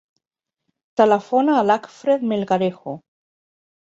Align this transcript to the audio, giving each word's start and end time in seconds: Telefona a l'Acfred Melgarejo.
Telefona 1.01 1.57
a 1.57 1.61
l'Acfred 1.67 2.25
Melgarejo. 2.33 2.97